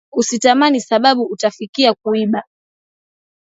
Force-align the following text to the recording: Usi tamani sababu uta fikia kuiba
Usi 0.11 0.39
tamani 0.39 0.81
sababu 0.81 1.23
uta 1.25 1.51
fikia 1.51 1.93
kuiba 1.93 2.43